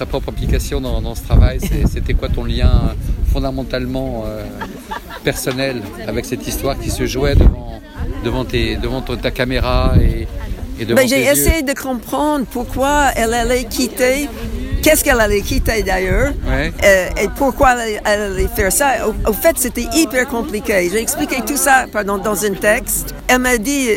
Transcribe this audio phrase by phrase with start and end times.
[0.00, 1.58] ta propre implication dans, dans ce travail.
[1.92, 2.94] C'était quoi ton lien euh,
[3.32, 4.44] fondamentalement euh,
[5.22, 7.80] personnel avec cette histoire qui se jouait devant,
[8.24, 10.26] devant, tes, devant ta caméra et,
[10.80, 14.26] et devant Ben, j'ai essayé de comprendre pourquoi elle allait quitter,
[14.82, 16.72] qu'est-ce qu'elle allait quitter d'ailleurs, Ouais.
[16.82, 19.06] euh, et pourquoi elle, elle allait faire ça?
[19.06, 20.88] Au, au fait, c'était hyper compliqué.
[20.90, 23.14] J'ai expliqué tout ça pardon, dans un texte.
[23.28, 23.88] Elle m'a dit,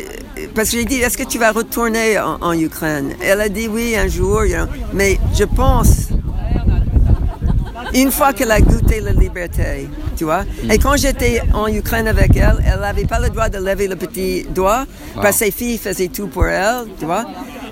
[0.55, 3.15] parce que j'ai dit, est-ce que tu vas retourner en, en Ukraine?
[3.21, 4.67] Elle a dit oui un jour, you know.
[4.93, 6.09] mais je pense
[7.93, 10.43] une fois qu'elle a goûté la liberté, tu vois.
[10.71, 13.95] Et quand j'étais en Ukraine avec elle, elle n'avait pas le droit de lever le
[13.95, 14.85] petit doigt,
[15.15, 17.25] parce que ses filles faisaient tout pour elle, tu vois.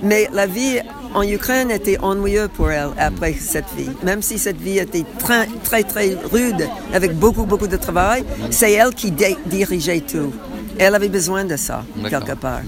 [0.04, 0.80] Mais la vie
[1.14, 3.90] en Ukraine était ennuyeuse pour elle après cette vie.
[4.04, 8.72] Même si cette vie était très, très, très rude, avec beaucoup, beaucoup de travail, c'est
[8.74, 9.12] elle qui
[9.46, 10.32] dirigeait tout.
[10.78, 12.62] Elle avait besoin de ça, quelque part.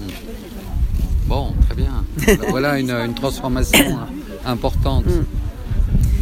[1.26, 2.04] Bon, très bien.
[2.50, 3.98] voilà une, une transformation
[4.44, 5.06] importante.
[5.06, 5.24] Mm.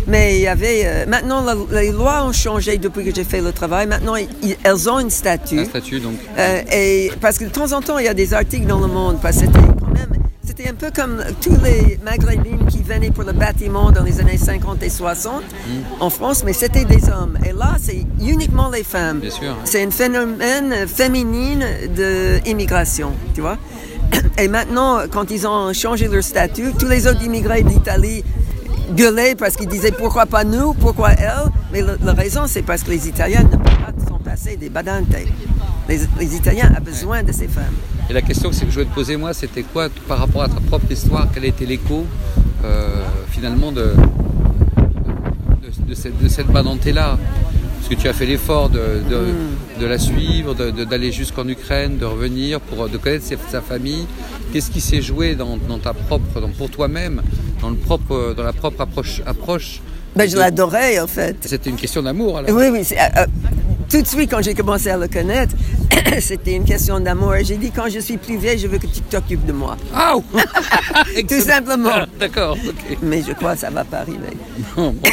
[0.06, 0.82] Mais il y avait.
[0.84, 3.86] euh, maintenant, la- les lois ont changé depuis que j'ai fait le travail.
[3.86, 5.60] Maintenant, elles ont une statue.
[5.60, 6.14] Un statut donc.
[6.38, 8.88] Euh, et parce que de temps en temps, il y a des articles dans le
[8.88, 10.21] monde, parce que c'était quand même,
[10.54, 14.36] c'était un peu comme tous les maghrébines qui venaient pour le bâtiment dans les années
[14.36, 15.42] 50 et 60
[15.98, 17.38] en France, mais c'était des hommes.
[17.46, 19.20] Et là, c'est uniquement les femmes.
[19.20, 19.56] Bien sûr.
[19.64, 21.64] C'est un phénomène féminine
[22.44, 23.56] d'immigration, tu vois.
[24.38, 28.22] Et maintenant, quand ils ont changé leur statut, tous les autres immigrés d'Italie
[28.94, 31.50] gueulaient parce qu'ils disaient pourquoi pas nous, pourquoi elle?
[31.72, 35.06] Mais la raison, c'est parce que les Italiens ne peuvent pas s'en passer des badantes.
[35.88, 37.74] Les, les Italiens ont besoin de ces femmes.
[38.08, 40.60] Et la question que je voulais te poser moi, c'était quoi par rapport à ta
[40.60, 42.06] propre histoire Quel a été l'écho
[42.64, 42.88] euh,
[43.30, 43.92] finalement de,
[45.62, 47.18] de, de cette, de cette Badante-là
[47.78, 48.78] Parce que tu as fait l'effort de,
[49.10, 54.06] de, de la suivre, d'aller jusqu'en Ukraine, de revenir, pour, de connaître ses- sa famille.
[54.52, 57.22] Qu'est-ce qui s'est joué dans, dans ta propre, dans- pour toi-même,
[57.60, 59.80] dans, le propre, dans la propre approche, approche?
[60.14, 61.36] Ben, je l'adorais, en fait.
[61.40, 62.86] C'était une question d'amour alors Oui, oui.
[62.92, 63.26] euh,
[63.92, 65.54] tout de suite, quand j'ai commencé à le connaître,
[66.20, 67.34] c'était une question d'amour.
[67.44, 69.76] J'ai dit, quand je suis plus vieille, je veux que tu t'occupes de moi.
[69.94, 70.14] Ah
[71.28, 72.06] Tout simplement.
[72.18, 72.98] D'accord, ok.
[73.02, 74.36] Mais je crois que ça va pas arriver.
[74.76, 74.98] Bon, bon.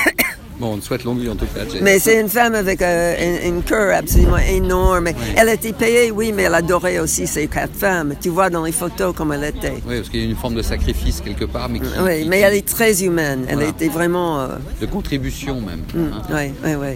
[0.59, 1.61] Bon, on te souhaite longue vie en tout cas.
[1.81, 5.07] Mais c'est une femme avec euh, un, un cœur absolument énorme.
[5.37, 8.15] Elle était payée, oui, mais elle adorait aussi ses quatre femmes.
[8.19, 9.75] Tu vois dans les photos comme elle était.
[9.87, 12.27] Oui, parce qu'il y a une forme de sacrifice quelque part, mais qui, Oui, qui-
[12.27, 13.45] mais elle est très humaine.
[13.47, 13.69] Elle Voilà.
[13.69, 14.41] était vraiment.
[14.41, 14.47] euh,
[14.81, 15.79] de contribution même.
[15.95, 16.21] mm, hein.
[16.29, 16.87] oui, oui, oui.